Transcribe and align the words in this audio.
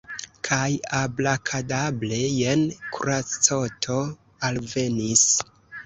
Kaj 0.47 0.71
abrakadabre– 0.99 2.23
jen 2.41 2.65
kuracoto 2.99 4.03
alvenis. 4.51 5.33